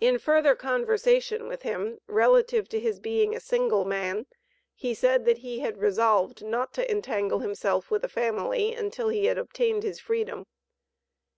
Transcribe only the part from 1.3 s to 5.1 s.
with him, relative to his being a single man, he